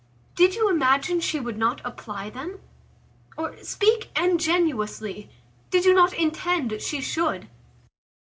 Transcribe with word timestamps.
Did 0.33 0.55
you 0.55 0.67
imagine 0.67 1.19
she 1.19 1.39
would 1.39 1.59
not 1.59 1.79
apply 1.85 2.31
them? 2.31 2.59
or, 3.37 3.55
speak 3.63 4.09
ingenuously, 4.17 5.29
did 5.69 5.85
not 5.93 6.13
you 6.17 6.25
intend 6.25 6.81
she 6.81 6.99
should?" 7.01 7.47